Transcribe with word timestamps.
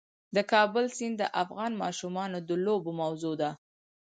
د 0.35 0.37
کابل 0.51 0.85
سیند 0.97 1.15
د 1.19 1.23
افغان 1.43 1.71
ماشومانو 1.83 2.37
د 2.47 2.49
لوبو 2.65 2.91
موضوع 3.01 3.33
ده. 3.41 3.51